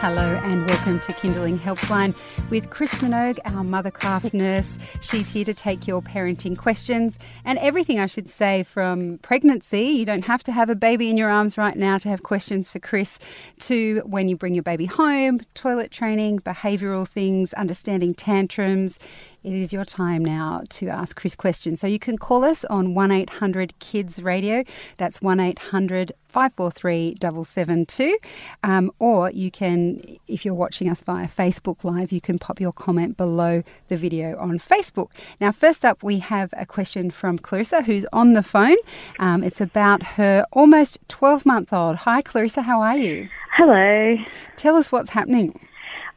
[0.00, 2.14] Hello and welcome to Kinderling Helpline
[2.48, 4.78] with Chris Minogue, our Mothercraft nurse.
[5.02, 9.82] She's here to take your parenting questions and everything, I should say, from pregnancy.
[9.82, 12.66] You don't have to have a baby in your arms right now to have questions
[12.66, 13.18] for Chris,
[13.58, 18.98] to when you bring your baby home, toilet training, behavioural things, understanding tantrums.
[19.42, 21.80] It is your time now to ask Chris questions.
[21.80, 24.64] So you can call us on 1 800 Kids Radio.
[24.98, 28.18] That's 1 800 543 772.
[28.62, 32.72] Um, or you can, if you're watching us via Facebook Live, you can pop your
[32.72, 35.08] comment below the video on Facebook.
[35.40, 38.76] Now, first up, we have a question from Clarissa who's on the phone.
[39.18, 41.96] Um, it's about her almost 12 month old.
[41.96, 43.30] Hi, Clarissa, how are you?
[43.52, 44.16] Hello.
[44.56, 45.58] Tell us what's happening.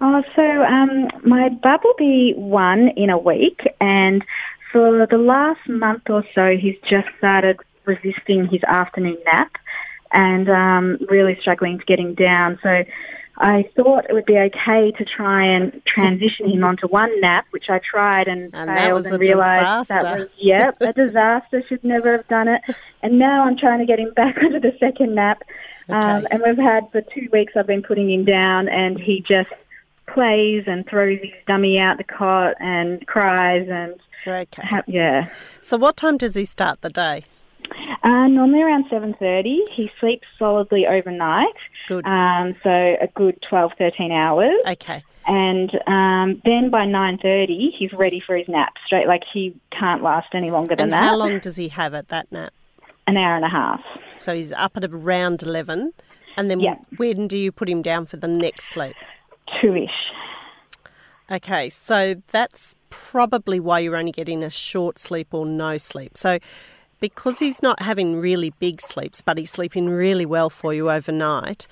[0.01, 4.25] Oh, so um, my bub will be one in a week, and
[4.71, 9.57] for the last month or so, he's just started resisting his afternoon nap
[10.11, 12.59] and um, really struggling to get him down.
[12.63, 12.83] So
[13.37, 17.69] I thought it would be okay to try and transition him onto one nap, which
[17.69, 21.63] I tried and, And failed and realised that was yep a disaster.
[21.67, 22.61] Should never have done it.
[23.01, 25.43] And now I'm trying to get him back onto the second nap.
[25.89, 27.53] Um, and we've had for two weeks.
[27.55, 29.49] I've been putting him down, and he just
[30.13, 34.61] plays and throws his dummy out the cot and cries and Okay.
[34.65, 35.29] ha- yeah.
[35.61, 37.23] So what time does he start the day?
[38.03, 39.67] Uh, normally around 7.30.
[39.71, 41.53] He sleeps solidly overnight,
[41.87, 42.05] Good.
[42.05, 44.53] um, so a good 12, 13 hours.
[44.67, 45.03] Okay.
[45.25, 49.07] And um, then by 9.30, he's ready for his nap straight.
[49.07, 51.03] Like he can't last any longer than And that.
[51.03, 52.53] how long does he have at that nap?
[53.07, 53.81] An hour and a half.
[54.17, 55.93] So he's up at around 11.
[56.37, 56.75] And then Yeah.
[56.97, 58.95] when do you put him down for the next sleep?
[59.61, 59.89] Two-ish.
[61.31, 66.17] Okay, so that's probably why you're only getting a short sleep or no sleep.
[66.17, 66.39] So,
[66.99, 71.67] because he's not having really big sleeps, but he's sleeping really well for you overnight,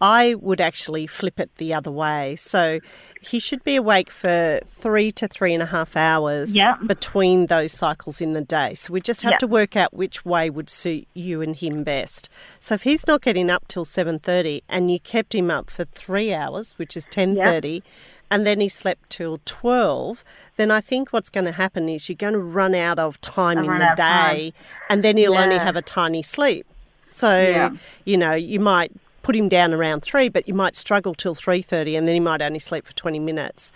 [0.00, 2.36] I would actually flip it the other way.
[2.36, 2.80] So,
[3.20, 6.76] he should be awake for three to three and a half hours Yeah.
[6.86, 8.74] between those cycles in the day.
[8.74, 9.38] So, we just have Yeah.
[9.38, 12.28] to work out which way would suit you and him best.
[12.60, 16.32] So, if he's not getting up till 7:30 and you kept him up for three
[16.34, 17.82] hours, which is 10:30
[18.30, 20.24] and then he slept till 12,
[20.56, 23.58] then I think what's going to happen is you're going to run out of time
[23.58, 23.96] I'll in the time.
[23.96, 24.52] day
[24.90, 26.66] and then he'll only have a tiny sleep.
[27.08, 27.70] So, Yeah.
[28.04, 28.92] you know, you might
[29.26, 32.40] put him down around 3, but you might struggle till 3:30 and then he might
[32.40, 33.72] only sleep for 20 minutes.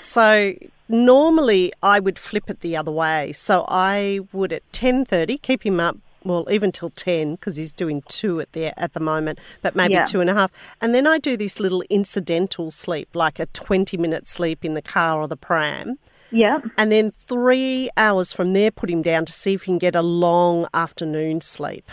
[0.00, 0.54] So,
[0.88, 3.32] normally I would flip it the other way.
[3.32, 8.02] So, I would at 10:30 keep him up well, even till ten because he's doing
[8.08, 10.06] two at the at the moment, but maybe Yeah.
[10.06, 10.50] two and a half.
[10.80, 14.80] And then I do this little incidental sleep, like a twenty minute sleep in the
[14.80, 15.98] car or the pram.
[16.30, 16.64] Yep.
[16.78, 19.94] And then three hours from there, put him down to see if he can get
[19.94, 21.84] a long afternoon sleep.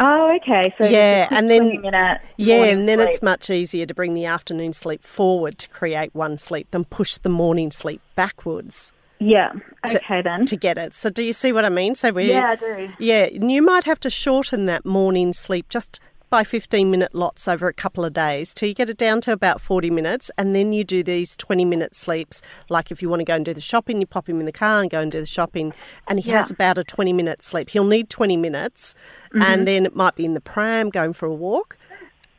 [0.00, 0.62] Oh, okay.
[0.78, 3.08] So Yeah, and then- 20 minute Yeah, and then sleep.
[3.10, 7.16] it's much easier to bring the afternoon sleep forward to create one sleep than push
[7.16, 8.90] the morning sleep backwards
[9.20, 9.52] yeah.
[9.86, 10.46] to- Okay then.
[10.46, 10.94] to get it.
[10.94, 11.94] So do you see what I mean?
[11.94, 12.88] So we Yeah, I do.
[12.98, 16.00] Yeah, you might have to shorten that morning sleep just
[16.34, 19.30] by 15 minute lots over a couple of days till you get it down to
[19.30, 23.20] about 40 minutes and then you do these 20 minute sleeps like if you want
[23.20, 25.12] to go and do the shopping you pop him in the car and go and
[25.12, 25.72] do the shopping
[26.08, 28.96] and he has about a 20 minute sleep he'll need 20 minutes
[29.32, 29.42] Mm-hmm.
[29.42, 31.76] and then it might be in the pram going for a walk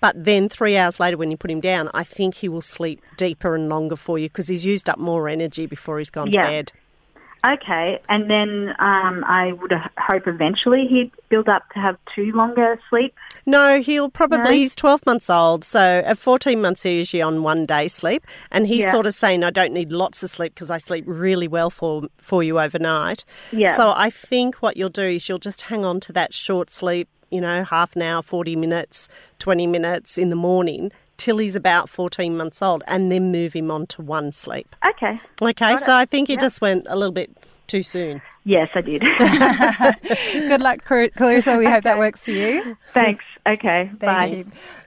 [0.01, 3.01] but then three hours later when you put him down i think he will sleep
[3.15, 6.43] deeper and longer for you because he's used up more energy before he's gone Yeah.
[6.43, 6.71] to bed
[7.47, 12.79] Okay, and then um, I would hope eventually he'd build up to have two longer
[12.89, 13.13] sleep.
[13.45, 14.51] No, he'll probably, No?
[14.51, 18.65] he's 12 months old, so at 14 months he's usually on one day sleep, and
[18.67, 18.91] he's Yeah.
[18.91, 22.03] sort of saying, I don't need lots of sleep because I sleep really well for,
[22.17, 23.23] for you overnight.
[23.51, 23.75] Yeah.
[23.75, 27.07] So I think what you'll do is you'll just hang on to that short sleep,
[27.29, 29.09] you know, half an hour, 40 minutes,
[29.39, 33.71] 20 minutes in the morning till he's about 14 months old, and then move him
[33.71, 34.75] on to one sleep.
[34.85, 35.19] Okay.
[35.41, 37.31] Okay, so I think you just went a little bit
[37.67, 38.21] too soon.
[38.43, 39.01] Yes, I did.
[40.49, 41.57] Good luck, Clar- Clarissa.
[41.57, 42.77] We hope that works for you.
[42.93, 43.23] Thanks.
[43.47, 43.89] Okay.
[43.89, 44.25] Thank Bye.
[44.27, 44.43] you.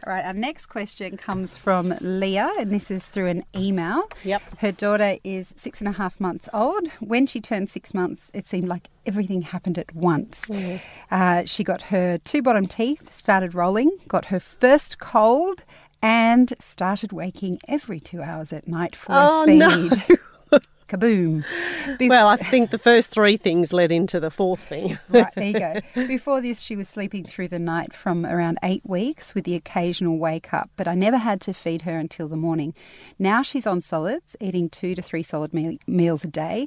[0.06, 4.08] All right, our next question comes from Leah, and this is through an email.
[4.24, 4.42] Yep.
[4.58, 6.86] Her daughter is six and a half months old.
[7.00, 10.48] When she turned six months, it seemed like everything happened at once.
[11.10, 15.64] Uh, she got her two bottom teeth, started rolling, got her first cold,
[16.00, 19.58] and started waking every two hours at night for Oh, a feed.
[19.58, 19.90] no.
[20.88, 21.44] Kaboom.
[21.84, 24.98] Bef- Well, I think the first three things led into the fourth thing.
[25.10, 25.80] right, there you go.
[26.06, 30.18] Before this, she was sleeping through the night from around eight weeks with the occasional
[30.18, 32.74] wake up, but I never had to feed her until the morning.
[33.18, 36.66] Now she's on solids, eating two to three solid me- meals a day.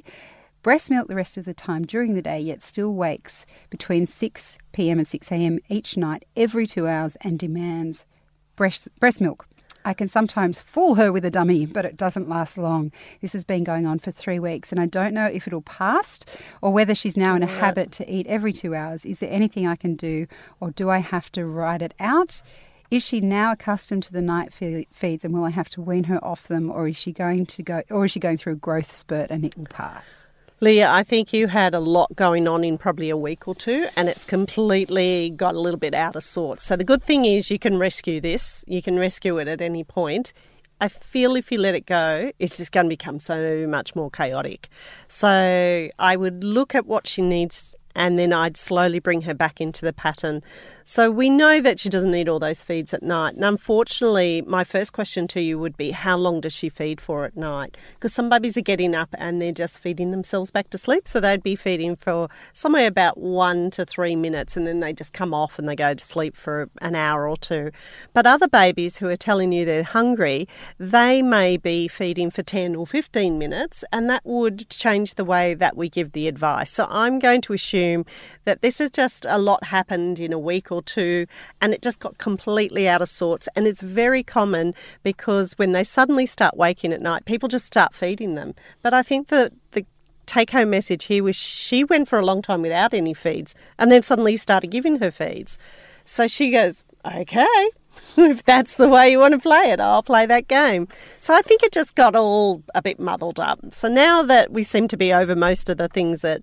[0.62, 4.58] Breast milk the rest of the time during the day, yet still wakes between 6
[4.72, 8.06] pm and 6 am each night, every two hours, and demands
[8.54, 9.48] breast, breast milk.
[9.84, 12.92] I can sometimes fool her with a dummy, but it doesn't last long.
[13.20, 16.20] This has been going on for three weeks, and I don't know if it'll pass
[16.60, 19.04] or whether she's now in a habit to eat every two hours.
[19.04, 20.26] Is there anything I can do,
[20.60, 22.42] or do I have to ride it out?
[22.90, 26.22] Is she now accustomed to the night feeds, and will I have to wean her
[26.22, 28.94] off them, or is she going to go, or is she going through a growth
[28.94, 30.31] spurt and it will pass?
[30.62, 33.88] Leah, I think you had a lot going on in probably a week or two,
[33.96, 36.62] and it's completely got a little bit out of sorts.
[36.62, 39.82] So, the good thing is you can rescue this, you can rescue it at any
[39.82, 40.32] point.
[40.80, 44.08] I feel if you let it go, it's just going to become so much more
[44.08, 44.68] chaotic.
[45.08, 49.60] So, I would look at what she needs and then I'd slowly bring her back
[49.60, 50.42] into the pattern.
[50.84, 53.34] So we know that she doesn't need all those feeds at night.
[53.34, 57.24] And unfortunately, my first question to you would be how long does she feed for
[57.24, 57.76] at night?
[57.94, 61.06] Because some babies are getting up and they're just feeding themselves back to sleep.
[61.06, 65.12] So they'd be feeding for somewhere about one to three minutes and then they just
[65.12, 67.70] come off and they go to sleep for an hour or two.
[68.12, 72.74] But other babies who are telling you they're hungry, they may be feeding for 10
[72.74, 76.70] or 15 minutes and that would change the way that we give the advice.
[76.70, 78.04] So I'm going to assume
[78.44, 81.26] that this is just a lot happened in a week or two
[81.60, 83.48] and it just got completely out of sorts.
[83.54, 87.94] And it's very common because when they suddenly start waking at night, people just start
[87.94, 88.54] feeding them.
[88.82, 89.86] But I think that the
[90.26, 93.90] take home message here was she went for a long time without any feeds and
[93.90, 95.58] then suddenly started giving her feeds.
[96.04, 97.68] So she goes, okay,
[98.16, 100.88] if that's the way you want to play it, I'll play that game.
[101.18, 103.60] So I think it just got all a bit muddled up.
[103.72, 106.42] So now that we seem to be over most of the things that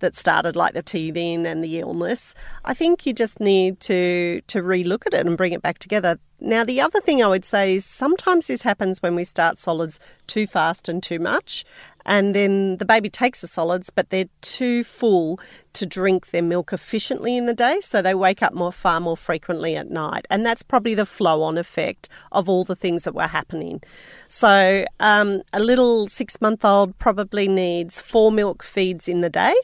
[0.00, 4.62] that started like the teething and the illness, I think you just need to to
[4.62, 6.18] relook at it and bring it back together.
[6.40, 10.00] Now the other thing I would say is sometimes this happens when we start solids
[10.26, 11.64] too fast and too much
[12.04, 15.38] and then the baby takes the solids, but they're too full
[15.72, 19.16] to drink their milk efficiently in the day, so they wake up more far more
[19.16, 23.28] frequently at night, and that's probably the flow-on effect of all the things that were
[23.28, 23.80] happening.
[24.28, 29.54] So um, a little six-month-old probably needs four milk feeds in the day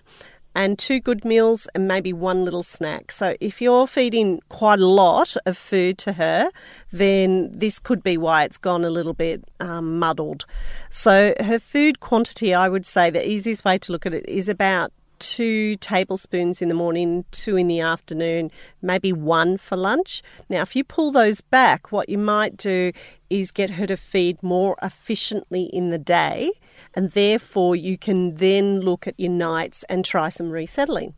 [0.56, 3.12] and two good meals and maybe one little snack.
[3.12, 6.50] So if you're feeding quite a lot of food to her,
[6.90, 10.46] then this could be why it's gone a little bit um, muddled.
[10.88, 14.48] So her food quantity, I would say the easiest way to look at it is
[14.48, 18.50] about two tablespoons in the morning, two in the afternoon,
[18.82, 20.22] maybe one for lunch.
[20.48, 22.92] Now, if you pull those back, what you might do
[23.28, 26.52] is get her to feed more efficiently in the day,
[26.94, 31.14] and therefore you can then look at your nights and try some resettling.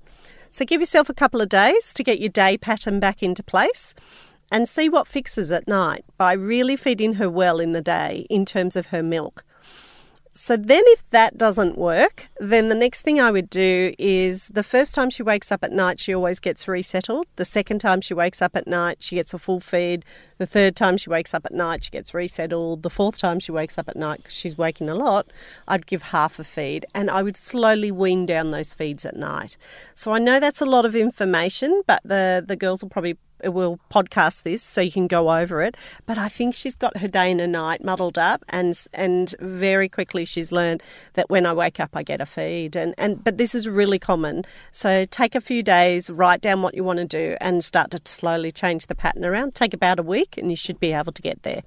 [0.51, 3.95] So, give yourself a couple of days to get your day pattern back into place
[4.51, 8.45] and see what fixes at night by really feeding her well in the day in
[8.45, 9.45] terms of her milk.
[10.41, 14.63] So then, if that doesn't work, then the next thing I would do is the
[14.63, 17.27] first time she wakes up at night, she always gets resettled.
[17.35, 20.05] The second time she wakes up at night, she gets a full feed.
[20.39, 22.85] The third time she wakes up at night, she gets resettled.
[22.85, 25.27] The fourth time she wakes up at night, she's waking a lot,
[25.67, 29.57] I'd give half a feed and I would slowly wean down those feeds at night.
[29.97, 33.79] So I know that's a lot of information, but the, the girls will probably will
[33.91, 35.77] podcast this so you can go over it.
[36.07, 39.89] But I think she's got her day and a night muddled up, and and very
[39.89, 40.83] quickly she's learned
[41.15, 42.77] that when I wake up, I get a feed.
[42.77, 44.45] And and but this is really common.
[44.73, 48.01] So take a few days, write down what you want to do, and start to
[48.05, 49.55] slowly change the pattern around.
[49.55, 51.63] Take about a week, and you should be able to get there.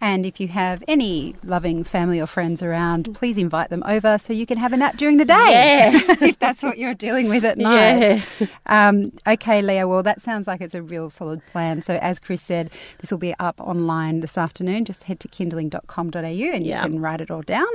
[0.00, 4.32] And if you have any loving family or friends around, please invite them over so
[4.32, 5.34] you can have a nap during the day.
[5.34, 6.16] Yeah.
[6.20, 8.22] if that's what you're dealing with at night.
[8.66, 11.82] Um, okay, Leah, well, that sounds like it's a real solid plan.
[11.82, 14.84] So, as Chris said, this will be up online this afternoon.
[14.84, 17.66] Just head to kinderling.com.au and you can write it all down.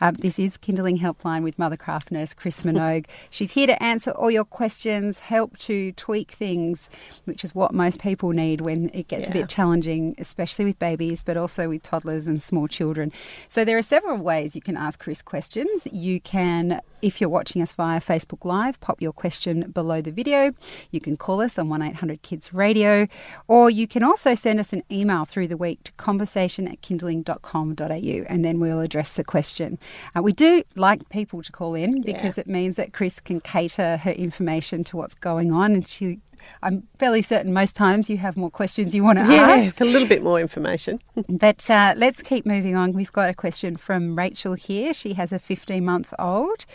[0.00, 3.06] Um, this is Kinderling Helpline with Mothercraft nurse Chris Minogue.
[3.30, 6.88] She's here to answer all your questions, help to tweak things,
[7.24, 11.22] which is what most people need when it gets a bit challenging, especially with babies,
[11.22, 13.12] but also with toddlers and small children.
[13.48, 15.86] So there are several ways you can ask Chris questions.
[15.92, 20.52] You can, if you're watching us via Facebook Live, pop your question below the video.
[20.90, 23.08] You can call us on 1800 Kids Radio,
[23.48, 28.24] or you can also send us an email through the week to conversation at kinderling.com.au
[28.28, 29.78] and then we'll address the question.
[30.16, 33.98] Uh, we do like people to call in because it means that Chris can cater
[33.98, 36.20] her information to what's going on and she
[36.62, 39.80] I'm fairly certain most times you have more questions you want to Yeah, ask.
[39.80, 41.00] a little bit more information.
[41.28, 42.92] But uh, let's keep moving on.
[42.92, 44.94] We've got a question from Rachel here.
[44.94, 46.66] She has a 15 month old.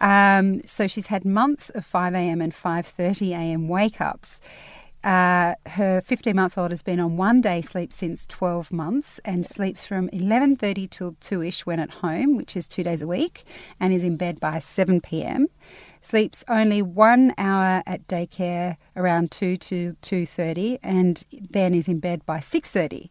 [0.00, 2.40] Um, so she's had months of 5 a.m.
[2.40, 3.68] and 5:30 a.m.
[3.68, 4.40] wake ups.
[5.02, 9.46] Uh, her 15 month old has been on one day sleep since 12 months and
[9.46, 13.44] sleeps from 11.30 till 2ish when at home which is two days a week
[13.78, 15.48] and is in bed by 7 p.m
[16.04, 22.24] sleeps only one hour at daycare around 2 to 2.30 and then is in bed
[22.26, 23.10] by 6.30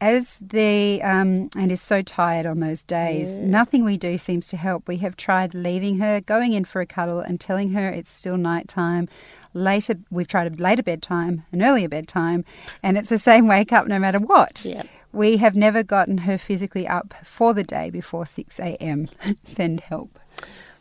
[0.00, 3.38] as the um, and is so tired on those days.
[3.38, 4.86] Nothing we do seems to help.
[4.86, 8.36] We have tried leaving her, going in for a cuddle, and telling her it's still
[8.36, 9.08] night time.
[9.54, 12.44] Later, we've tried a later bedtime, an earlier bedtime,
[12.82, 14.66] and it's the same wake up no matter what.
[15.12, 19.08] We have never gotten her physically up for the day before six a.m.
[19.44, 20.18] Send help.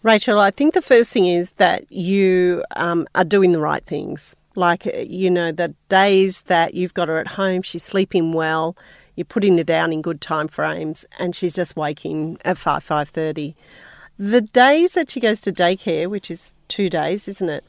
[0.04, 4.36] Rachel, I think the first thing is that you um, are doing the right things.
[4.56, 8.76] Like, uh, you know, the days that you've got her at home, she's sleeping well,
[9.16, 13.56] you're putting her down in good time frames, and she's just waking at 5, 5.30.
[14.20, 17.64] The days that she goes to daycare, which is two days, isn't it?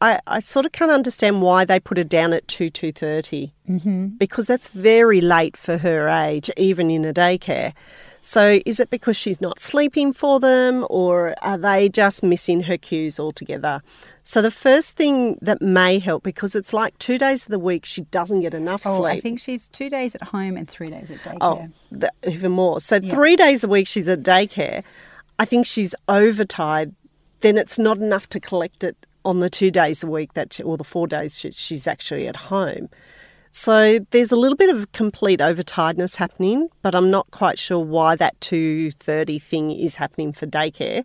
[0.00, 3.50] I, I sort of can't understand why they put her down at 2, 2.30.
[3.68, 4.06] Mm-hmm.
[4.18, 7.72] Because that's very late for her age, even in a daycare.
[8.20, 12.76] So is it because she's not sleeping for them or are they just missing her
[12.76, 13.82] cues altogether?
[14.22, 17.84] So the first thing that may help, because it's like two days of the week
[17.84, 19.16] she doesn't get enough Oh, sleep.
[19.16, 21.72] I think she's two days at home and three days at oh, daycare.
[21.94, 22.80] Oh, th- even more.
[22.80, 24.84] So three days a week she's at daycare.
[25.38, 26.94] I think she's overtired.
[27.40, 30.62] Then it's not enough to collect it on the two days a week that, she,
[30.62, 32.88] or the four days she, she's actually at home.
[33.60, 38.14] So there's a little bit of complete overtiredness happening, but I'm not quite sure why
[38.14, 41.04] that 2:30 thing is happening for daycare.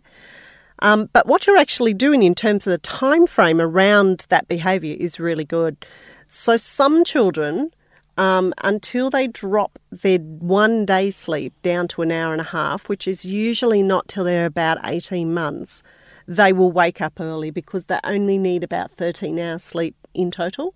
[0.78, 4.96] Um, but what you're actually doing in terms of the time frame around that behaviour
[4.96, 5.84] is really good.
[6.28, 7.72] So some children,
[8.16, 12.88] um, until they drop their one day sleep down to an hour and a half,
[12.88, 15.82] which is usually not till they're about 18 months,
[16.28, 20.72] they will wake up early because they only need about 13 hours sleep in total.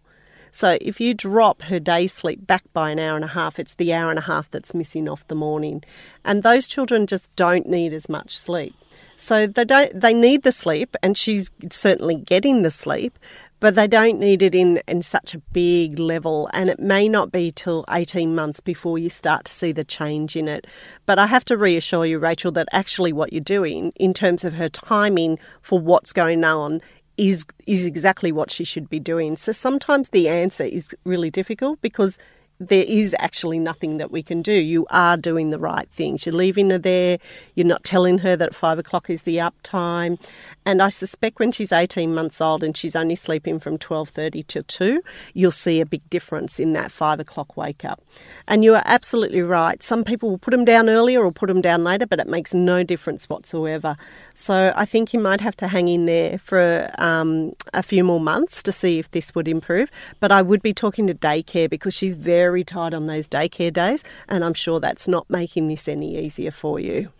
[0.59, 3.75] So if you drop her day sleep back by an hour and a half, it's
[3.75, 5.85] the hour and a half that's missing off the morning.
[6.25, 8.75] And those children just don't need as much sleep.
[9.17, 13.21] So they don't they need the sleep and she's certainly getting the sleep,
[13.61, 17.31] but they don't need it in, in such a big level and it may not
[17.31, 20.67] be till 18 months before you start to see the change in it.
[21.07, 24.55] But I have to reassure you, Rachel, that actually what you're doing in terms of
[24.55, 26.81] her timing for what's going on
[27.19, 29.37] is is exactly what she should be doing.
[29.37, 32.19] So sometimes the answer is really difficult because
[32.61, 34.53] there is actually nothing that we can do.
[34.53, 36.27] You are doing the right things.
[36.27, 37.19] You're leaving her there.
[37.55, 40.19] You're not telling her that five o'clock is the up time.
[40.67, 44.63] And I suspect when she's 18 months old and she's only sleeping from 12:30 to
[44.63, 45.03] 2,
[45.35, 48.03] you'll see a big difference in that five o'clock wake up.
[48.47, 49.83] And you are absolutely right.
[49.83, 52.55] Some people will put them down earlier or put them down later, but it makes
[52.55, 53.97] no difference whatsoever.
[54.35, 58.21] So I think you might have to hang in there for um, a few more
[58.21, 59.91] months to see if this would improve.
[60.19, 64.05] But I would be talking to daycare because she's very tight on those daycare days,
[64.29, 67.11] and I'm sure that's not making this any easier for you.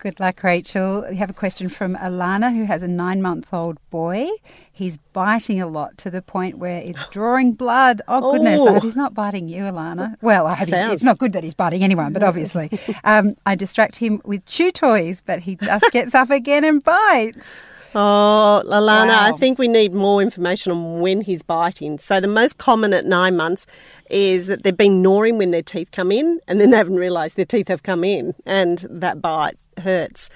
[0.00, 1.04] Good luck, Rachel.
[1.10, 4.28] We have a question from Alana, who has a nine month old boy.
[4.70, 8.00] He's biting a lot to the point where it's drawing blood.
[8.06, 8.60] Oh, goodness.
[8.60, 8.72] I Oh.
[8.74, 10.14] hope he's not biting you, Alana.
[10.22, 12.70] Well, I hope he's, it's not good that he's biting anyone, but obviously.
[13.04, 17.68] um, I distract him with chew toys, but he just gets up again and bites.
[17.94, 21.98] Oh, Lalana, I think we need more information on when he's biting.
[21.98, 23.66] So, the most common at nine months
[24.10, 27.36] is that they've been gnawing when their teeth come in and then they haven't realised
[27.36, 30.28] their teeth have come in and that bite hurts.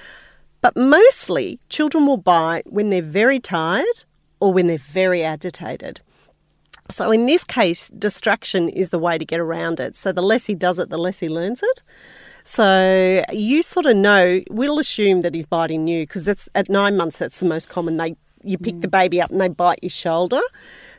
[0.63, 4.05] But mostly, children will bite when they're very tired
[4.41, 6.01] or when they're very agitated.
[6.91, 9.95] So, in this case, distraction is the way to get around it.
[9.95, 11.83] So, the less he does it, the less he learns it.
[12.45, 16.97] So, you sort of know, we'll assume that he's biting you because that's at nine
[16.97, 17.97] months, that's the most common.
[17.97, 20.41] They You pick the baby up and they bite your shoulder.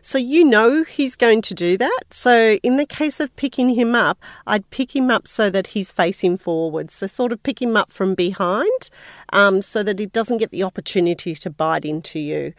[0.02, 2.04] So, you know he's going to do that.
[2.12, 5.92] So, in the case of picking him up, I'd pick him up so that he's
[5.92, 6.92] facing forward.
[6.92, 8.90] So, sort of pick him up from behind
[9.34, 12.54] um, so that he doesn't get the opportunity to bite into you.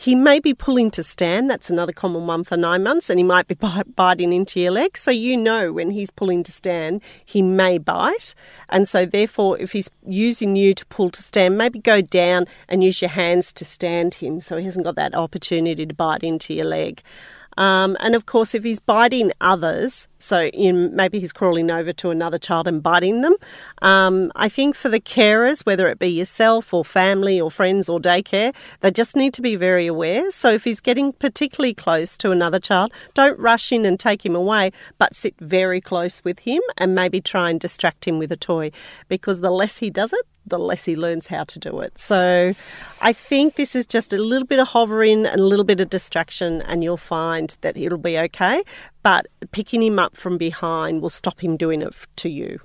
[0.00, 3.24] He may be pulling to stand, that's another common one for nine months, and he
[3.24, 3.56] might be
[3.96, 4.96] biting into your leg.
[4.96, 8.32] So you know when he's pulling to stand, he may bite.
[8.68, 12.84] And so, therefore, if he's using you to pull to stand, maybe go down and
[12.84, 16.54] use your hands to stand him so he hasn't got that opportunity to bite into
[16.54, 17.02] your leg.
[17.56, 22.10] Um, and of course, if he's biting others, so know, maybe he's crawling over to
[22.10, 23.36] another child and biting them,
[23.82, 28.00] um, I think for the carers, whether it be yourself or family or friends or
[28.00, 30.30] daycare, they just need to be very aware.
[30.30, 34.34] So if he's getting particularly close to another child, don't rush in and take him
[34.34, 38.36] away, but sit very close with him and maybe try and distract him with a
[38.36, 38.70] toy
[39.08, 41.98] because the less he does it, the less he learns how to do it.
[41.98, 42.54] So
[43.02, 45.90] I think this is just a little bit of hovering and a little bit of
[45.90, 48.62] distraction, and you'll find that it'll be okay.
[49.08, 52.60] But picking him up from behind will stop him doing it to you.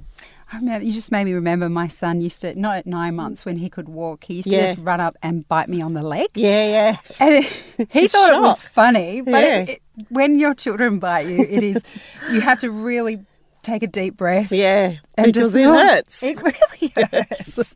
[0.51, 3.45] I remember, you just made me remember my son used to, not at nine months
[3.45, 4.65] when he could walk, he used to Yeah.
[4.73, 6.27] just run up and bite me on the leg.
[6.35, 6.97] Yeah, yeah.
[7.21, 9.57] And it, he thought it was funny, but Yeah.
[9.59, 11.81] it, it, when your children bite you, it is,
[12.29, 13.23] you have to really
[13.61, 14.51] take a deep breath.
[14.65, 14.97] Yeah.
[15.15, 16.23] And because it hurts.
[16.23, 17.75] It really hurts.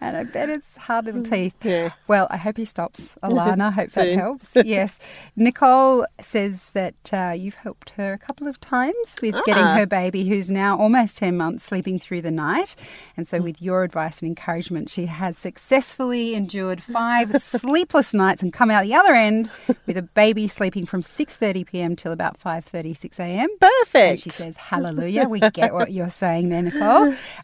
[0.00, 1.54] and I bet it's hard little teeth.
[1.62, 1.90] Yeah.
[2.06, 3.68] Well, I hope he stops, Alana.
[3.68, 4.56] I hope that helps.
[4.64, 4.98] Yes.
[5.36, 9.76] Nicole says that uh, you've helped her a couple of times with getting Ah.
[9.76, 12.74] her baby, who's now almost 10 months, sleeping through the night.
[13.16, 18.52] And so, with your advice and encouragement, she has successfully endured five sleepless nights and
[18.52, 19.50] come out the other end
[19.86, 21.96] with a baby sleeping from 6.30 p.m.
[21.96, 23.48] till about 5.36 a.m.
[23.60, 23.94] Perfect.
[24.10, 25.28] And she says, Hallelujah.
[25.28, 26.77] We get what you're saying there, Nicole.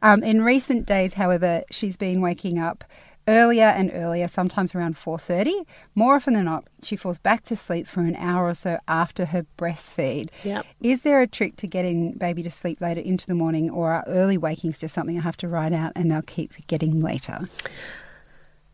[0.03, 2.85] Um, in recent days, however, she's been waking up
[3.27, 5.65] earlier and earlier, sometimes around 4.30.
[5.95, 9.27] More often than not, she falls back to sleep for an hour or so after
[9.27, 10.29] her breastfeed.
[10.45, 10.67] Yep.
[10.83, 14.05] Is there a trick to getting baby to sleep later into the morning or are
[14.07, 17.49] early wakings just something I have to write out and they'll keep getting later?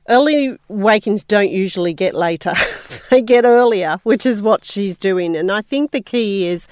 [0.09, 2.53] Early wakings don't usually get later.
[3.11, 5.37] they get earlier, which is what she's doing.
[5.37, 6.67] And I think the key is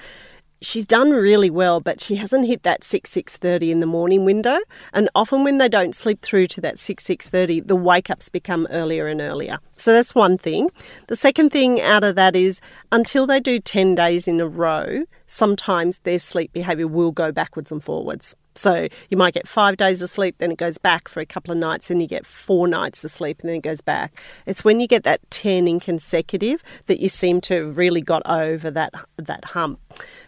[0.61, 4.59] she's done really well, but she hasn't hit that 6 6:30 in the morning window.
[4.93, 8.67] And often when they don't sleep through to that 6 6:30, the wake ups become
[8.69, 9.59] earlier and earlier.
[9.75, 10.69] So that's one thing.
[11.07, 12.61] The second thing out of that is
[12.91, 17.71] until they do 10 days in a row, sometimes their sleep behavior will go backwards
[17.71, 18.35] and forwards.
[18.55, 21.51] So you might get five days of sleep, then it goes back for a couple
[21.51, 24.19] of nights, and you get four nights of sleep, and then it goes back.
[24.45, 28.21] It's when you get that 10 in consecutive that you seem to have really got
[28.25, 29.79] over that, that hump.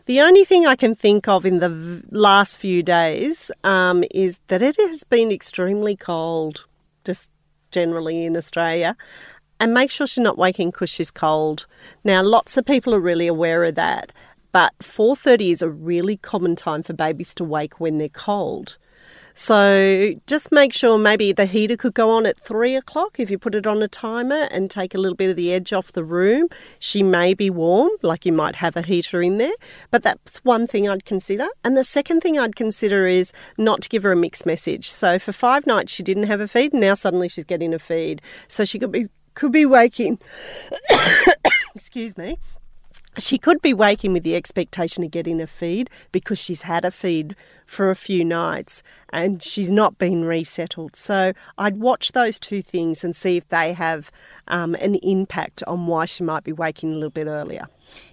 [0.05, 4.61] The only thing I can think of in the last few days um, is that
[4.61, 6.65] it has been extremely cold,
[7.03, 7.29] just
[7.71, 8.95] generally in Australia.
[9.59, 11.67] And make sure she's not waking because she's cold.
[12.03, 14.11] Now, lots of people are really aware of that,
[14.51, 18.77] but 4:30 is a really common time for babies to wake when they're cold.
[19.33, 23.37] So just make sure maybe the heater could go on at three o'clock if you
[23.37, 26.03] put it on a timer and take a little bit of the edge off the
[26.03, 26.47] room.
[26.79, 29.53] She may be warm, like you might have a heater in there,
[29.89, 31.47] but that's one thing I'd consider.
[31.63, 34.89] And the second thing I'd consider is not to give her a mixed message.
[34.89, 37.79] So for five nights she didn't have a feed, and now suddenly she's getting a
[37.79, 38.21] feed.
[38.47, 40.19] So she could be could be waking.
[41.75, 42.37] excuse me
[43.17, 46.91] she could be waking with the expectation of getting a feed because she's had a
[46.91, 50.95] feed for a few nights and she's not been resettled.
[50.95, 54.11] So I'd watch those two things and see if they have
[54.47, 57.67] um, an impact on why she might be waking a little bit earlier.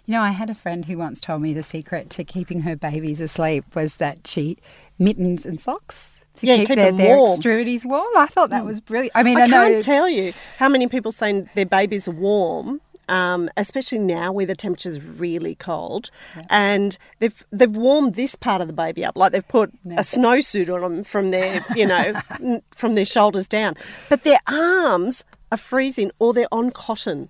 [0.06, 2.74] You know, I had a friend who once told me the secret to keeping her
[2.76, 4.58] babies asleep was that she
[4.98, 7.32] mittens and socks to Yeah, keep, keep their, warm.
[7.34, 8.08] extremities warm.
[8.16, 9.12] I thought that was brilliant.
[9.14, 12.12] I mean, I, I can't it's- tell you how many people saying their babies are
[12.12, 12.80] warm.
[13.08, 16.10] Um, especially now where the temperature's really cold,
[16.50, 20.72] and they've they've warmed this part of the baby up, like they've put a snowsuit
[20.72, 22.20] on them from their you know
[22.74, 23.74] from their shoulders down,
[24.08, 27.28] but their arms are freezing or they're on cotton,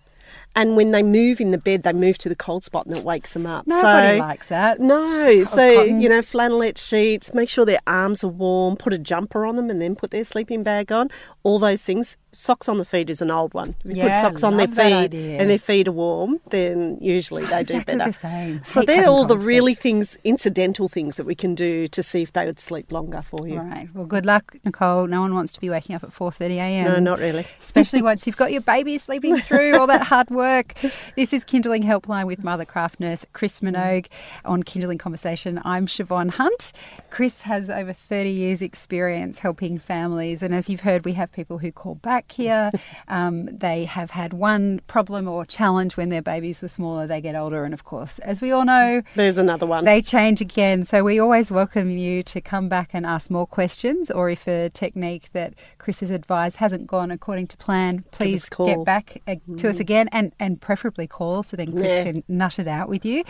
[0.55, 3.05] and when they move in the bed, they move to the cold spot and it
[3.05, 3.67] wakes them up.
[3.67, 4.81] Nobody so, likes that.
[4.81, 6.01] No, oh, so cotton.
[6.01, 7.33] you know, flannelette sheets.
[7.35, 8.77] Make sure their arms are warm.
[8.77, 11.11] Put a jumper on them, and then put their sleeping bag on.
[11.43, 12.17] All those things.
[12.31, 13.75] Socks on the feet is an old one.
[13.85, 17.43] If you Yeah, put socks on their feet and their feet are warm, then usually
[17.43, 18.11] they do Exactly better.
[18.11, 18.65] the same.
[18.65, 22.23] So they're all the cold really things, incidental things that we can do to see
[22.23, 23.59] if they would sleep longer for you.
[23.59, 23.89] All right.
[23.95, 25.07] Well, good luck, Nicole.
[25.07, 26.85] No one wants to be waking up at 4:30 a.m.
[26.85, 27.47] No, not really.
[27.63, 30.38] Especially once you've got your baby sleeping through all that hard work.
[30.39, 34.07] This is Kinderling Helpline with Mothercraft nurse Chris Minogue
[34.45, 35.61] on Kinderling Conversation.
[35.65, 36.73] I'm Shevonne Hunt.
[37.11, 41.59] Chris has over 30 years' experience helping families, and as you've heard, we have people
[41.59, 42.71] who call back here.
[43.09, 47.07] Um, they have had one problem or challenge when their babies were smaller.
[47.07, 49.85] They get older, and of course, as we all know, There's another one.
[49.87, 50.85] they change again.
[50.85, 54.69] So we always welcome you to come back and ask more questions, or if a
[54.69, 58.67] technique that Chris has advised hasn't gone according to plan, please call.
[58.67, 62.05] get back uh, to us again and, and preferably call so then Chris Yeah.
[62.05, 63.25] can nut it out with you.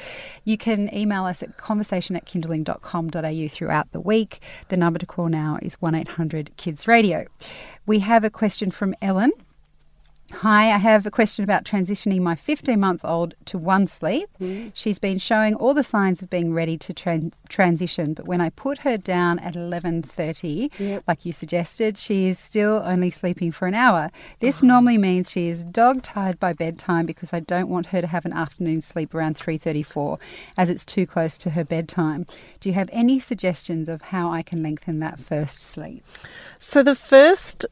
[0.44, 4.40] You can email us at conversation at kinderling.com.au throughout the week.
[4.68, 7.26] The number to call now is 1 800 Kids Radio.
[7.86, 9.32] We have a question from Ellen.
[10.30, 14.28] Hi, I have a question about transitioning my 15 month old to one sleep.
[14.38, 14.68] Hmm.
[14.74, 18.50] She's been showing all the signs of being ready to tran- transition, but when I
[18.50, 23.74] put her down at 11:30, like you suggested, she is still only sleeping for an
[23.74, 24.10] hour.
[24.40, 24.66] This uh-huh.
[24.66, 28.26] normally means she is dog tired by bedtime because I don't want her to have
[28.26, 30.18] an afternoon sleep around 3:34
[30.58, 32.26] as it's too close to her bedtime.
[32.60, 36.04] Do you have any suggestions of how I can lengthen that first sleep?
[36.60, 37.64] So the first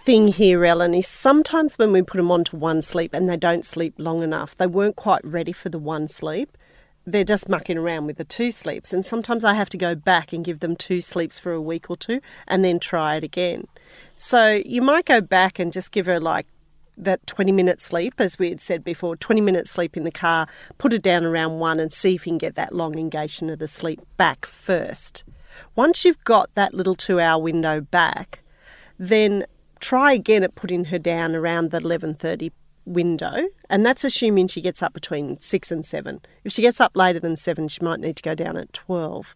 [0.00, 3.64] thing here, Ellen, is sometimes when we put them onto one sleep and they don't
[3.64, 6.56] sleep long enough, they weren't quite ready for the one sleep.
[7.06, 10.32] They're just mucking around with the two sleeps, and sometimes I have to go back
[10.32, 13.66] and give them two sleeps for a week or two and then try it again.
[14.16, 16.46] So you might go back and just give her like
[16.98, 20.48] that 20 minute sleep, as we had said before 20 minutes sleep in the car,
[20.76, 23.58] put it down around one and see if you can get that long engagement of
[23.58, 25.24] the sleep back first.
[25.76, 28.42] Once you've got that little two hour window back,
[28.98, 29.46] then
[29.80, 32.50] try again at putting her down around the 11:30
[32.84, 36.96] window and that's assuming she gets up between 6 and 7 if she gets up
[36.96, 39.34] later than 7 she might need to go down at 12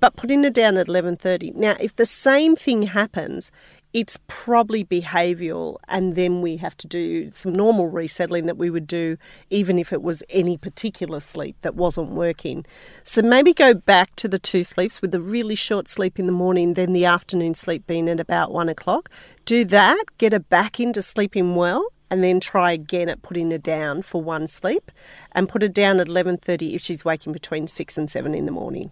[0.00, 3.52] but putting her down at 11:30 now if the same thing happens
[3.92, 8.86] it's probably behavioural and then we have to do some normal resettling that we would
[8.86, 9.16] do
[9.50, 12.64] even if it was any particular sleep that wasn't working.
[13.04, 16.32] So maybe go back to the two sleeps with the really short sleep in the
[16.32, 19.10] morning then the afternoon sleep being at about one o'clock.
[19.44, 23.58] Do that get her back into sleeping well and then try again at putting her
[23.58, 24.90] down for one sleep
[25.32, 28.52] and put her down at 11.30 if she's waking between 6 and 7 in the
[28.52, 28.90] morning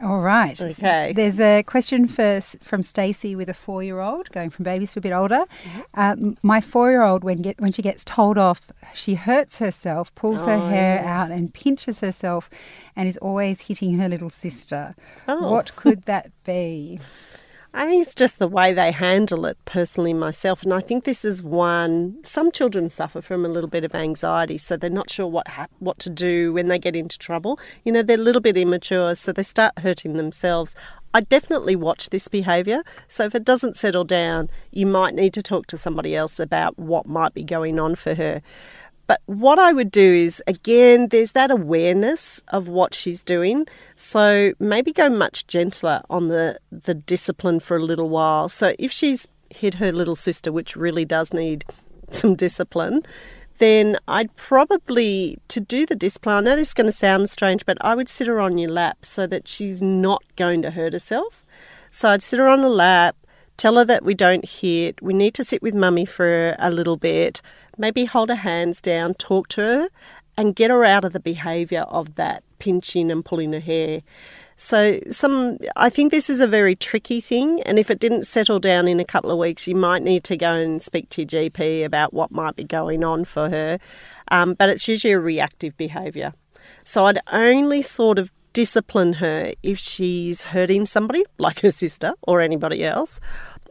[0.00, 0.60] All right.
[0.60, 1.12] Okay.
[1.12, 5.12] There's a question for, from Stacey with a four-year-old, going from babies to a bit
[5.12, 5.44] older.
[5.94, 10.70] Um, my four-year-old, when get when she gets told off, she hurts herself, pulls her
[10.70, 12.48] hair out, and pinches herself,
[12.94, 14.94] and is always hitting her little sister.
[15.26, 15.50] Oh.
[15.50, 17.00] What could that be?
[17.74, 20.62] I think it's just the way they handle it personally myself.
[20.62, 24.56] And I think this is one, some children suffer from a little bit of anxiety,
[24.56, 27.60] so they're not sure what, hap- what to do when they get into trouble.
[27.84, 30.74] You know, they're a little bit immature, so they start hurting themselves.
[31.12, 32.82] I definitely watch this behaviour.
[33.06, 36.78] So if it doesn't settle down, you might need to talk to somebody else about
[36.78, 38.40] what might be going on for her.
[39.08, 43.66] But what I would do is, again, there's that awareness of what she's doing.
[43.96, 48.50] So maybe go much gentler on the, the discipline for a little while.
[48.50, 51.64] So if she's hit her little sister, which really does need
[52.10, 53.02] some discipline,
[53.56, 57.64] then I'd probably, to do the discipline, I know this is going to sound strange,
[57.64, 60.92] but I would sit her on your lap so that she's not going to hurt
[60.92, 61.46] herself.
[61.90, 63.16] So I'd sit her on the lap,
[63.58, 66.96] tell her that we don't hit, we need to sit with mummy for a little
[66.96, 67.42] bit,
[67.76, 69.88] maybe hold her hands down, talk to her,
[70.38, 74.00] and get her out of the behaviour of that pinching and pulling her hair.
[74.56, 78.58] So some I think this is a very tricky thing and if it didn't settle
[78.58, 81.28] down in a couple of weeks you might need to go and speak to your
[81.28, 83.78] GP about what might be going on for her.
[84.32, 86.32] Um, but it's usually a reactive behaviour.
[86.82, 92.40] So I'd only sort of discipline her if she's hurting somebody, like her sister or
[92.40, 93.20] anybody else,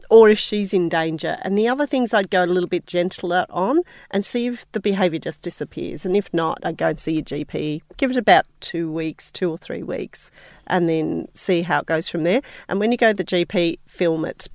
[0.09, 1.37] or if she's in danger.
[1.41, 4.79] And the other things I'd go a little bit gentler on and see if the
[4.79, 6.05] behaviour just disappears.
[6.05, 7.81] And if not, I'd go and see your GP.
[7.97, 10.31] Give it about two weeks, two or three weeks,
[10.67, 12.39] and then see how it goes from there.
[12.69, 14.47] And when you go to the GP, film it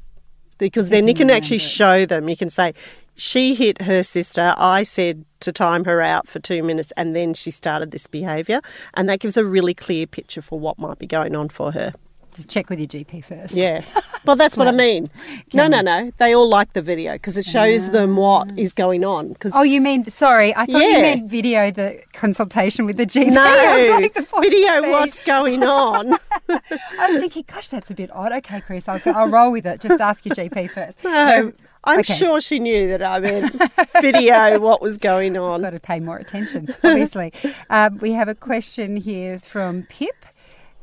[0.57, 2.29] because then you can actually show them.
[2.29, 2.73] You can say,
[3.17, 4.55] she hit her sister.
[4.57, 8.61] I said to time her out for two minutes, and then she started this behaviour.
[8.95, 11.93] And that gives a really clear picture for what might be going on for her.
[12.35, 13.53] Just check with your GP first.
[13.53, 13.85] Yeah.
[14.25, 15.09] Well, that's what I mean.
[15.53, 16.11] No, no, no.
[16.17, 18.23] They all like the video because it shows them ah.
[18.23, 19.35] what is going on.
[19.35, 20.57] Cause Oh, you mean sorry?
[20.57, 20.97] I thought Yeah.
[20.97, 23.27] you meant video the consultation with the GP.
[23.33, 26.15] no, I was like, the voice video what's going on.
[26.49, 28.33] I was thinking, gosh, that's a bit odd.
[28.33, 29.83] Okay, Chris, I'll, I'll roll with it.
[29.83, 31.05] Just ask your GP first.
[31.05, 31.53] No,
[31.85, 32.15] I'm Okay.
[32.15, 33.61] sure she knew that I meant
[34.01, 35.63] video what was going on.
[35.63, 37.33] Got to pay more attention, obviously.
[37.71, 40.15] um, we have a question here from Pip.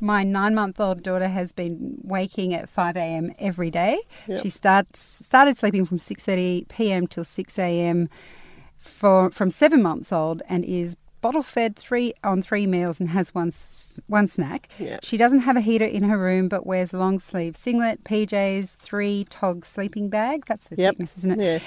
[0.02, 3.32] My nine-month-old daughter has been waking at 5 a.m.
[3.38, 3.98] every day.
[4.42, 7.06] She starts started sleeping from 6:30 p.m.
[7.06, 8.08] till 6 a.m.
[8.78, 13.34] for from seven months old and is bottle fed three on three meals and has
[13.34, 13.52] one
[14.06, 14.68] one snack.
[14.78, 14.98] Yeah.
[15.02, 19.24] She doesn't have a heater in her room, but wears long sleeve singlet, PJs, three
[19.30, 20.44] tog sleeping bag.
[20.46, 20.92] That's the Yep.
[20.92, 21.40] thickness, isn't it?
[21.40, 21.58] Yeah.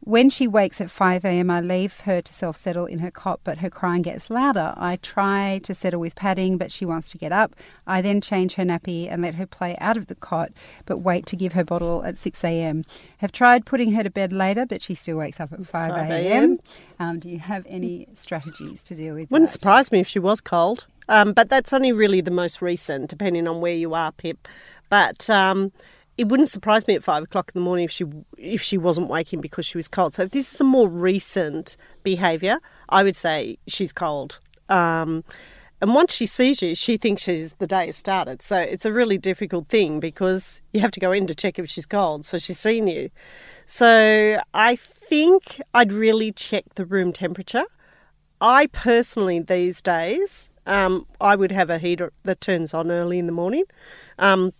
[0.00, 3.40] When she wakes at 5 a.m., I leave her to self settle in her cot,
[3.44, 4.72] but her crying gets louder.
[4.76, 7.54] I try to settle with padding, but she wants to get up.
[7.86, 10.50] I then change her nappy and let her play out of the cot,
[10.86, 12.84] but wait to give her bottle at 6 a.m.
[13.18, 16.10] Have tried putting her to bed later, but she still wakes up at 5 5
[16.10, 16.58] a.m.
[16.98, 19.52] Um, do you have any strategies to deal with Wouldn't that?
[19.60, 20.86] surprise me if she was cold.
[21.10, 24.46] Um, but that's only really the most recent, depending on where you are, Pip.
[24.90, 25.72] But um,
[26.18, 28.04] it wouldn't surprise me at five o'clock in the morning if she
[28.36, 30.14] if she wasn't waking because she was cold.
[30.14, 34.40] So if this is a more recent behaviour, I would say she's cold.
[34.68, 35.24] Um,
[35.80, 38.42] and once she sees you, she thinks she's the day has started.
[38.42, 41.70] So it's a really difficult thing because you have to go in to check if
[41.70, 42.26] she's cold.
[42.26, 43.10] So she's seen you.
[43.64, 47.64] So I think I'd really check the room temperature.
[48.40, 53.26] I personally, these days, um, I would have a heater that turns on early in
[53.26, 53.64] the morning.
[54.18, 54.52] Um,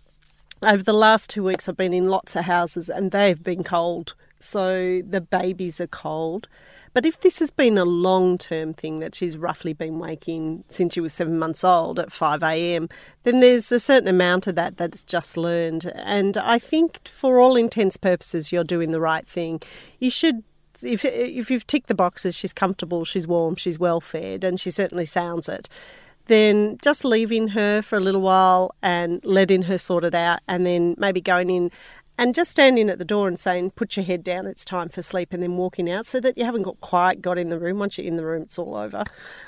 [0.61, 4.15] over the last two weeks, I've been in lots of houses and they've been cold.
[4.39, 6.47] So the babies are cold.
[6.93, 10.93] But if this has been a long term thing that she's roughly been waking since
[10.93, 12.89] she was seven months old at 5 a.m.,
[13.23, 15.91] then there's a certain amount of that that's just learned.
[15.95, 19.61] And I think for all intents purposes, you're doing the right thing.
[19.99, 20.43] You should.
[20.81, 24.71] If, if you've ticked the boxes, she's comfortable, she's warm, she's well fed, and she
[24.71, 25.67] certainly sounds it
[26.29, 30.65] then just leaving her for a little while and letting her sort it out, and
[30.65, 31.71] then maybe going in
[32.17, 35.01] and just standing at the door and saying, "Put your head down, it's time for
[35.01, 37.79] sleep," and then walking out, so that you haven't got quite got in the room.
[37.79, 39.03] Once you're in the room, it's all over.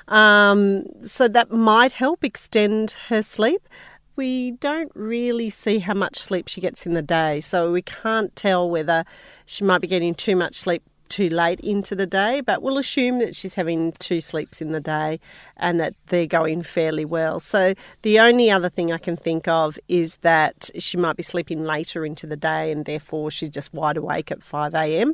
[0.07, 3.67] Um, so that might help extend her sleep.
[4.15, 8.35] We don't really see how much sleep she gets in the day, so we can't
[8.35, 9.05] tell whether
[9.45, 13.19] she might be getting too much sleep too late into the day, but we'll assume
[13.19, 15.19] that she's having two sleeps in the day
[15.57, 17.39] and that they're going fairly well.
[17.39, 21.63] So the only other thing I can think of is that she might be sleeping
[21.63, 25.13] later into the day and therefore she's just wide awake at 5 a.m.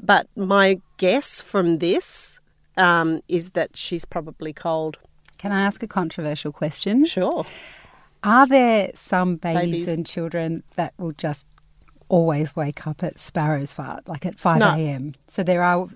[0.00, 2.38] But my guess from this
[2.76, 4.98] um, is that she's probably cold.
[5.38, 7.04] Can I ask a controversial question?
[7.04, 7.44] Sure.
[8.22, 9.88] Are there some babies, Babies.
[9.88, 11.46] and children that will just
[12.08, 14.74] always wake up at sparrow's fart, like at 5 No.
[14.74, 15.14] a.m.?
[15.28, 15.88] So there are.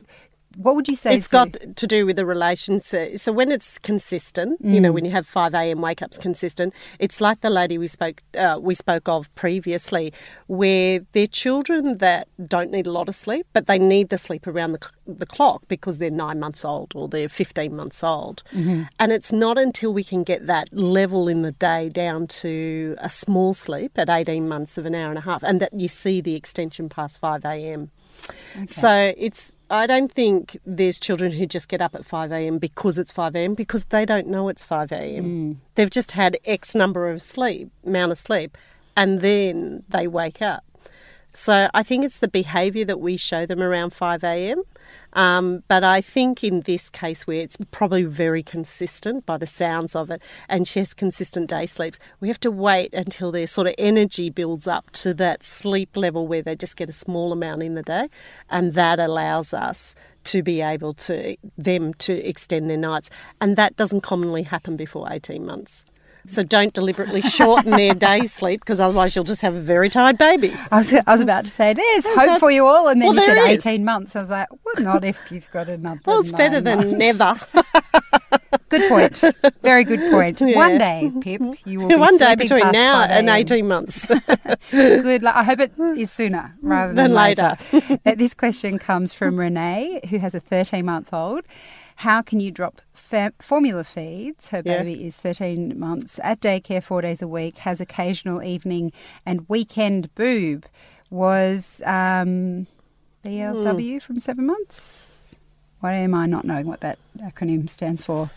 [0.60, 1.14] What would you say?
[1.14, 2.80] It's is the- got to do with the relation.
[2.80, 5.80] So, so when it's consistent, you know, when you have five a.m.
[5.80, 10.12] wake ups consistent, it's like the lady we spoke uh, we spoke of previously,
[10.48, 14.48] where they're children that don't need a lot of sleep, but they need the sleep
[14.48, 18.42] around the, the clock because they're nine months old or they're fifteen months old,
[18.98, 23.08] and it's not until we can get that level in the day down to a
[23.08, 26.20] small sleep at eighteen months of an hour and a half, and that you see
[26.20, 27.92] the extension past five a.m.
[28.66, 32.58] So it's I don't think there's children who just get up at 5 a.m.
[32.58, 33.54] because it's 5 a.m.
[33.54, 35.24] because they don't know it's 5 a.m.
[35.24, 35.52] Hmm.
[35.74, 38.56] They've just had X number of sleep, amount of sleep,
[38.96, 40.64] and then they wake up.
[41.32, 44.62] So I think it's the behaviour that we show them around 5 a.m.
[45.12, 49.96] Um, but I think in this case where it's probably very consistent by the sounds
[49.96, 53.66] of it, and she has consistent day sleeps, we have to wait until their sort
[53.66, 57.62] of energy builds up to that sleep level where they just get a small amount
[57.62, 58.08] in the day,
[58.50, 63.08] and that allows us to be able to them to extend their nights,
[63.40, 65.84] and that doesn't commonly happen before 18 months.
[66.28, 70.18] So don't deliberately shorten their day's sleep because otherwise you'll just have a very tired
[70.18, 70.54] baby.
[70.70, 72.88] I was, I was about to say, there's hope for you all.
[72.88, 73.66] And then Well, you said there is.
[73.66, 74.14] 18 months.
[74.14, 76.00] I was like, well, not if you've got another.
[76.06, 76.92] Well, it's better than months.
[76.92, 77.34] never.
[78.70, 79.24] Good point.
[79.62, 80.40] Very good point.
[80.42, 83.36] One day, Pip, you will be One day between now and a.m.
[83.38, 84.06] 18 months.
[84.70, 85.36] Good luck.
[85.36, 87.56] I hope it is sooner rather than, Than later.
[87.72, 91.44] Uh, this question comes from Renee, who has a 13 month old.
[92.02, 94.48] How can you drop fa- formula feeds?
[94.48, 94.78] Her Yeah.
[94.84, 98.92] baby is 13 months at daycare four days a week, has occasional evening
[99.26, 100.64] and weekend boob.
[101.10, 102.68] Was um,
[103.24, 105.34] BLW from seven months?
[105.80, 108.30] Why am I not knowing what that acronym stands for?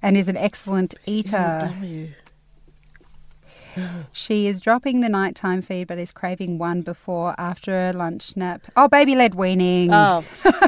[0.00, 1.70] And is an excellent eater.
[4.12, 8.62] She is dropping the nighttime feed, but is craving one before, after a lunch nap.
[8.76, 9.92] Oh, baby led weaning.
[9.92, 10.24] Oh,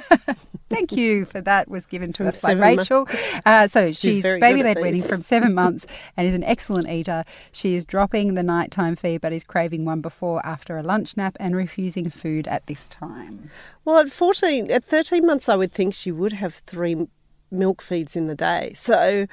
[0.71, 1.69] Thank you for that.
[1.69, 3.07] Was given to From us by Rachel.
[3.47, 5.87] Uh, so she's, very baby led weaning from seven months
[6.17, 7.25] and is an excellent eater.
[7.53, 11.37] She is dropping the nighttime feed, but is craving one before, after a lunch nap,
[11.38, 13.51] and refusing food at this time.
[13.85, 17.07] well, at 14, at 13 months, I would think she would have three
[17.51, 18.73] milk feeds in the day.
[18.75, 19.27] So,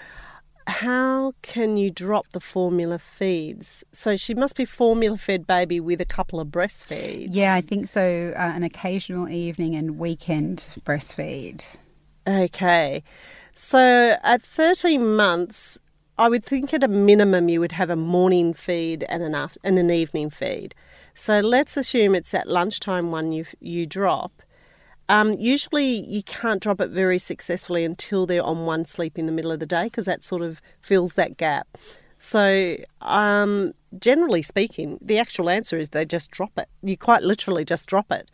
[0.67, 3.83] how can you drop the formula feeds?
[3.91, 7.29] So, she must be formula fed baby with a couple of breastfeeds.
[7.31, 8.33] Yeah, I think so.
[8.35, 11.65] Uh, an occasional evening and weekend breastfeed.
[12.27, 13.03] Okay.
[13.55, 15.79] So at 13 months,
[16.17, 19.59] I would think at a minimum you would have a morning feed and an, after,
[19.63, 20.75] and an evening feed.
[21.13, 24.41] So let's assume it's that lunchtime one you, you drop.
[25.09, 29.31] Um, usually you can't drop it very successfully until they're on one sleep in the
[29.31, 31.67] middle of the day because that sort of fills that gap.
[32.17, 36.69] So, um, generally speaking, the actual answer is they just drop it.
[36.83, 38.29] You quite literally just drop it.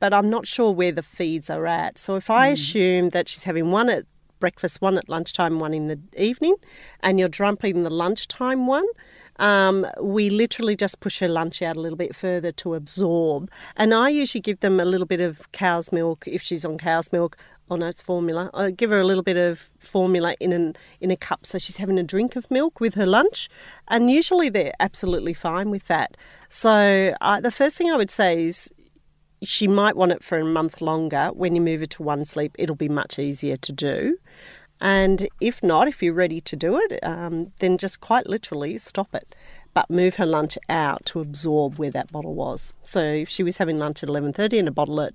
[0.00, 1.98] But I'm not sure where the feeds are at.
[1.98, 4.06] So, if I assume that she's having one at
[4.40, 6.56] breakfast, one at lunchtime, one in the evening,
[7.00, 8.86] and you're dropping the lunchtime one,
[9.38, 13.50] um, we literally just push her lunch out a little bit further to absorb.
[13.76, 17.12] And I usually give them a little bit of cow's milk if she's on cow's
[17.12, 17.36] milk.
[17.68, 18.50] Oh no, it's formula.
[18.54, 21.78] I give her a little bit of formula in an in a cup, so she's
[21.78, 23.48] having a drink of milk with her lunch,
[23.88, 26.16] and usually they're absolutely fine with that.
[26.48, 28.70] So uh, the first thing I would say is
[29.42, 31.30] she might want it for a month longer.
[31.34, 34.18] When you move her to one sleep, it'll be much easier to do.
[34.80, 39.14] And if not, if you're ready to do it, um, then just quite literally stop
[39.14, 39.34] it.
[39.74, 42.72] But move her lunch out to absorb where that bottle was.
[42.82, 45.14] So if she was having lunch at 11.30 and a bottle at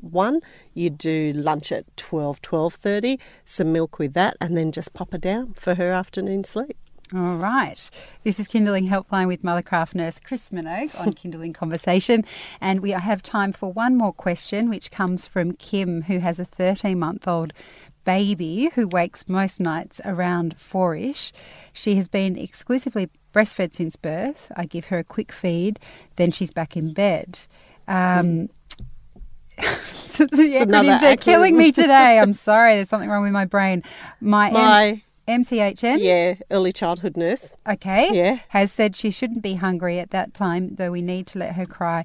[0.00, 0.40] 1,
[0.74, 5.18] you do lunch at 12, 12.30, some milk with that, and then just pop her
[5.18, 6.76] down for her afternoon sleep.
[7.14, 7.90] All right.
[8.24, 12.24] This is Kinderling Helpline with Mothercraft nurse Chris Minogue on Kinderling Conversation.
[12.58, 16.46] And we have time for one more question, which comes from Kim, who has a
[16.46, 17.52] 13 month old
[18.04, 21.32] baby who wakes most nights around four ish.
[21.72, 24.50] She has been exclusively breastfed since birth.
[24.56, 25.78] I give her a quick feed,
[26.16, 27.38] then she's back in bed.
[27.88, 28.48] Um,
[29.56, 32.18] the acronyms are killing me today.
[32.18, 33.82] I'm sorry, there's something wrong with my brain.
[34.20, 37.56] My, My MCHN, yeah, early childhood nurse.
[37.68, 38.38] okay, Yeah.
[38.48, 41.66] has said she shouldn't be hungry at that time, though we need to let her
[41.66, 42.04] cry.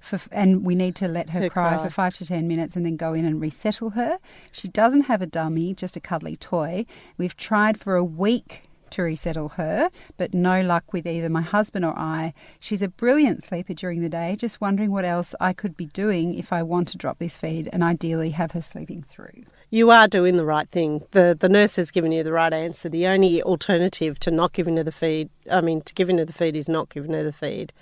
[0.00, 1.84] For, and we need to let her, Her cry, cry.
[1.84, 4.18] for five to ten minutes and then go in and resettle her.
[4.52, 6.86] She doesn't have a dummy, just a cuddly toy.
[7.16, 11.84] We've tried for a week to resettle her, but no luck with either my husband
[11.84, 12.32] or I.
[12.58, 16.34] She's a brilliant sleeper during the day, just wondering what else I could be doing
[16.34, 19.44] if I want to drop this feed and ideally have her sleeping through.
[19.70, 21.04] You are doing the right thing.
[21.10, 22.88] The the nurse has given you the right answer.
[22.88, 26.32] The only alternative to not giving her the feed, I mean, to giving her the
[26.32, 27.74] feed is not giving her the feed.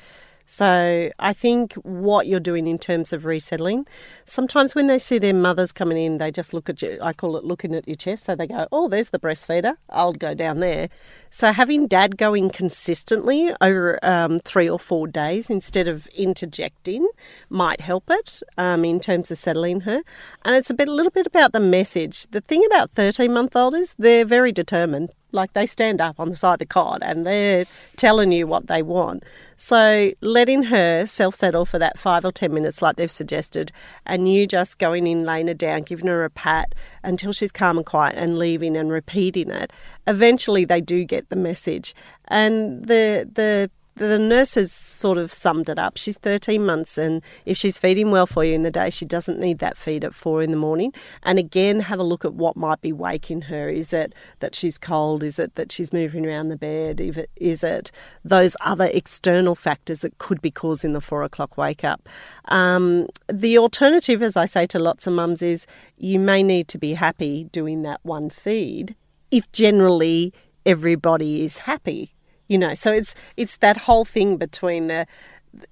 [0.47, 3.87] So I think what you're doing in terms of resettling,
[4.25, 6.99] sometimes when they see their mothers coming in, they just look at you.
[7.03, 8.25] I call it looking at your chest.
[8.25, 9.77] So they go, "Oh, there's the breastfeeder.
[9.91, 10.89] I'll go down there."
[11.31, 17.09] So having dad going consistently over um, three or four days instead of interjecting
[17.51, 20.03] might help it um, in terms of settling her.
[20.45, 22.27] And it's a bit, a little bit about the message.
[22.29, 25.13] The thing about 13 month old is they're very determined.
[25.37, 28.67] Like they stand up on the side of the cot and they're telling you what
[28.67, 29.25] they want.
[29.57, 33.71] So letting her self settle for that five or 10 minutes, like they've suggested,
[34.05, 37.77] and you just going in, laying her down, giving her a pat until she's calm
[37.77, 39.73] and quiet and leaving and repeating it,
[40.07, 41.95] eventually they do get the message.
[42.29, 45.97] And the, the, the nurse has sort of summed it up.
[45.97, 49.41] She's 13 months, and if she's feeding well for you in the day, she doesn't
[49.41, 50.93] need that feed at four in the morning.
[51.23, 53.71] And again, have a look at what might be waking her.
[53.71, 55.25] Is it that she's cold?
[55.25, 57.01] Is it that she's moving around the bed?
[57.37, 57.91] Is it
[58.23, 62.07] those other external factors that could be causing the four o'clock wake up?
[62.49, 66.79] Um, the alternative, as I say to lots of mums, is you may need to
[66.79, 68.95] be happy doing that one feed
[69.31, 70.35] if generally
[70.67, 72.16] everybody is happy
[72.49, 75.07] you know so it's it's that whole thing between the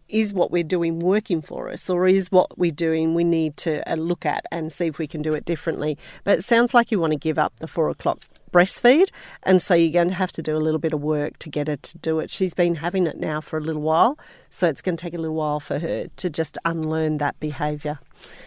[0.08, 3.88] is what we're doing working for us or is what we're doing we need to
[3.90, 5.98] uh, look at and see if we can do it differently.
[6.22, 9.08] But it sounds like you want to give up the four o'clock breastfeed
[9.42, 11.66] and so you're going to have to do a little bit of work to get
[11.66, 12.30] her to do it.
[12.30, 15.18] She's been having it now for a little while so it's going to take a
[15.18, 17.98] little while for her to just unlearn that behaviour.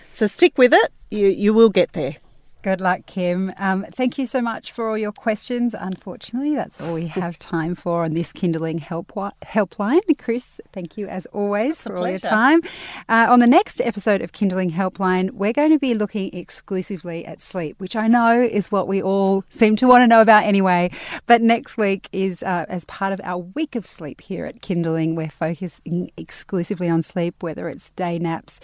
[0.09, 0.91] So stick with it.
[1.09, 2.15] You you will get there
[2.63, 3.53] Good luck, Kim.
[3.57, 5.75] Um, thank you so much for all your questions.
[5.77, 10.01] Unfortunately, that's all we have time for on this Kinderling help helpline.
[10.17, 12.61] Chris, thank you as always for all your time.
[13.07, 17.41] Uh, on the next episode of Kinderling Helpline, we're going to be looking exclusively at
[17.41, 20.89] sleep, which I know is what we all seem to want to know about anyway.
[21.27, 25.15] But next week is uh, as part of our week of sleep here at Kinderling.
[25.15, 28.59] We're focusing exclusively on sleep, whether it's day naps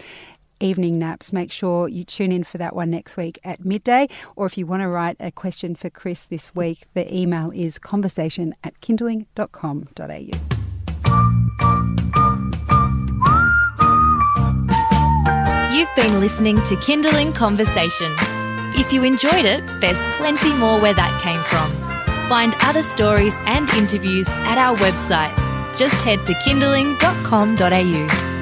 [0.63, 1.33] evening naps.
[1.33, 4.07] Make sure you tune in for that one next week at midday.
[4.35, 7.77] Or if you want to write a question for Chris this week, the email is
[7.77, 10.29] conversation at kinderling.com.au.
[15.73, 18.13] You've been listening to Kinderling Conversation.
[18.75, 21.71] If you enjoyed it, there's plenty more where that came from.
[22.29, 25.35] Find other stories and interviews at our website.
[25.77, 28.32] Just head to kinderling.com.au.